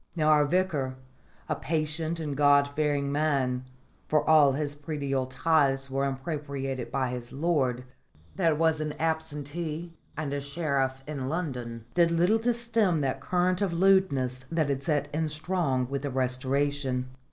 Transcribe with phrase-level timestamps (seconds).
[0.15, 0.95] Now, our Vicar
[1.47, 3.65] a patient and God fearing man,
[4.07, 7.83] for all his predial tithes were impropriated by his lord,
[8.35, 13.61] that was an absentee and a sheriff in London did little to stem that current
[13.61, 17.09] of lewdness that had set in strong with the Restoration.